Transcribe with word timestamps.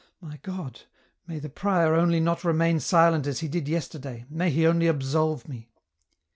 My 0.19 0.37
God! 0.37 0.81
may 1.27 1.37
the 1.37 1.47
prior 1.51 1.93
only 1.93 2.19
not 2.19 2.43
remain 2.43 2.79
silent 2.79 3.27
as 3.27 3.41
he 3.41 3.47
did 3.47 3.67
yesterday, 3.67 4.25
may 4.31 4.49
he 4.49 4.65
only 4.65 4.87
absolve 4.87 5.47
me 5.47 5.69